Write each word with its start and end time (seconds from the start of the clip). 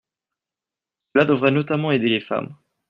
Cela 1.13 1.25
devrait 1.25 1.51
notamment 1.51 1.91
aider 1.91 2.09
les 2.09 2.21
femmes. 2.21 2.55